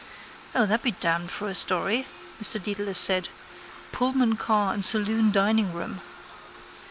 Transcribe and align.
—O, 0.55 0.65
that 0.65 0.81
be 0.81 0.93
damned 0.93 1.29
for 1.29 1.47
a 1.47 1.53
story, 1.53 2.07
Mr 2.41 2.59
Dedalus 2.59 2.97
said. 2.97 3.29
Pullman 3.91 4.35
car 4.35 4.73
and 4.73 4.83
saloon 4.83 5.31
diningroom. 5.31 6.01